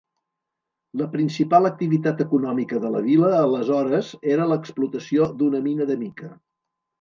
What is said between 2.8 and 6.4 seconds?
de la vila aleshores era l'explotació d'una mina de mica.